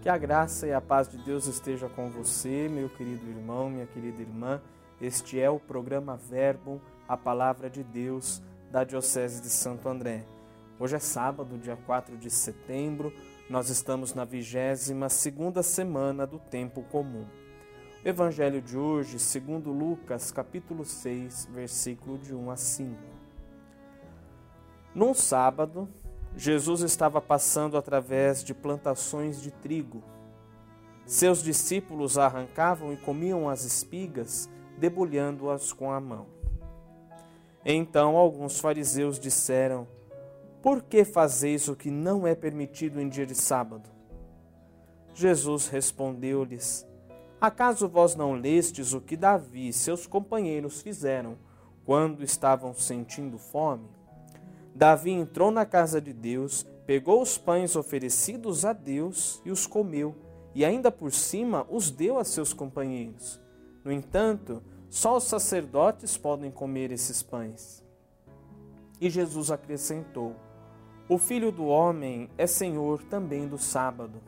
[0.00, 3.86] Que a graça e a paz de Deus esteja com você, meu querido irmão, minha
[3.86, 4.58] querida irmã.
[4.98, 8.40] Este é o programa Verbo, a palavra de Deus
[8.70, 10.24] da Diocese de Santo André.
[10.78, 13.12] Hoje é sábado, dia 4 de setembro.
[13.50, 17.26] Nós estamos na vigésima segunda semana do tempo comum.
[18.02, 22.96] O evangelho de hoje, segundo Lucas, capítulo 6, versículo de 1 a 5.
[24.94, 25.86] Num sábado,
[26.36, 30.02] Jesus estava passando através de plantações de trigo.
[31.04, 34.48] Seus discípulos arrancavam e comiam as espigas,
[34.78, 36.26] debulhando-as com a mão.
[37.64, 39.86] Então alguns fariseus disseram:
[40.62, 43.90] Por que fazeis o que não é permitido em dia de sábado?
[45.14, 46.86] Jesus respondeu-lhes:
[47.40, 51.36] Acaso vós não lestes o que Davi e seus companheiros fizeram
[51.84, 53.88] quando estavam sentindo fome?
[54.74, 60.14] Davi entrou na casa de Deus, pegou os pães oferecidos a Deus e os comeu,
[60.54, 63.40] e ainda por cima os deu a seus companheiros.
[63.84, 67.84] No entanto, só os sacerdotes podem comer esses pães.
[69.00, 70.34] E Jesus acrescentou:
[71.08, 74.20] O filho do homem é senhor também do sábado.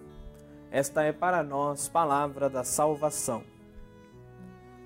[0.70, 3.42] Esta é para nós palavra da salvação.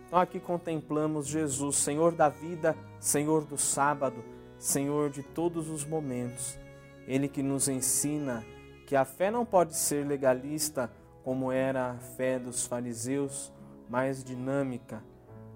[0.06, 4.24] Então aqui contemplamos Jesus, Senhor da vida, Senhor do sábado,
[4.58, 6.58] Senhor de todos os momentos.
[7.06, 8.44] Ele que nos ensina
[8.86, 10.90] que a fé não pode ser legalista
[11.24, 13.52] como era a fé dos fariseus,
[13.88, 15.02] mais dinâmica.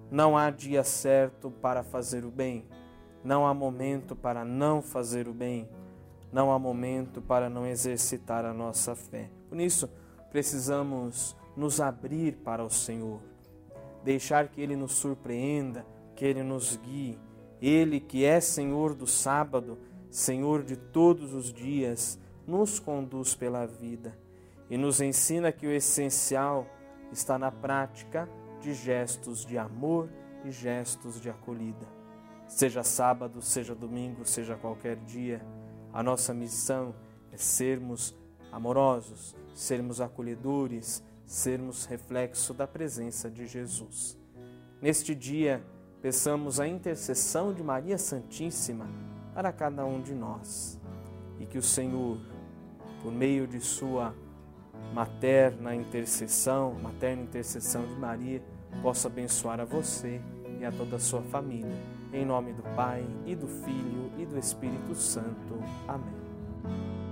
[0.09, 2.65] Não há dia certo para fazer o bem,
[3.23, 5.69] não há momento para não fazer o bem,
[6.31, 9.29] não há momento para não exercitar a nossa fé.
[9.47, 9.89] Por isso,
[10.29, 13.21] precisamos nos abrir para o Senhor,
[14.03, 17.17] deixar que Ele nos surpreenda, que Ele nos guie.
[17.61, 19.77] Ele que é Senhor do sábado,
[20.09, 24.17] Senhor de todos os dias, nos conduz pela vida
[24.69, 26.67] e nos ensina que o essencial
[27.11, 28.27] está na prática
[28.61, 30.09] de gestos de amor
[30.43, 31.87] e gestos de acolhida.
[32.47, 35.41] Seja sábado, seja domingo, seja qualquer dia,
[35.93, 36.95] a nossa missão
[37.31, 38.15] é sermos
[38.51, 44.17] amorosos, sermos acolhedores, sermos reflexo da presença de Jesus.
[44.81, 45.63] Neste dia,
[46.01, 48.87] peçamos a intercessão de Maria Santíssima
[49.33, 50.79] para cada um de nós
[51.39, 52.19] e que o Senhor,
[53.01, 54.13] por meio de Sua
[54.93, 58.41] materna intercessão, materna intercessão de Maria,
[58.81, 60.21] possa abençoar a você
[60.59, 61.75] e a toda a sua família.
[62.13, 65.63] Em nome do Pai, e do Filho, e do Espírito Santo.
[65.87, 67.10] Amém.